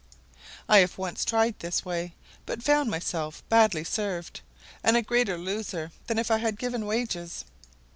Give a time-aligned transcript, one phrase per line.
[0.67, 2.15] I have once tried this way,
[2.47, 4.41] but found myself badly served,
[4.83, 7.45] and a greater loser than if I had given wages.